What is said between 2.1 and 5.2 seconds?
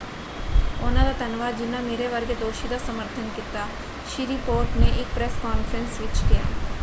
ਵਰਗੇ ਦੋਸ਼ੀ ਦਾ ਸਮਰਥਨ ਕੀਤਾ” ਸ੍ਰੀਪੋਰਟ ਨੇ ਇਕ